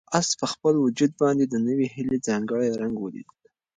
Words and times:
آس 0.17 0.29
په 0.39 0.45
خپل 0.53 0.73
وجود 0.85 1.11
باندې 1.21 1.45
د 1.47 1.55
نوې 1.67 1.87
هیلې 1.95 2.17
ځانګړی 2.27 2.69
رنګ 2.81 2.95
ولید. 2.99 3.29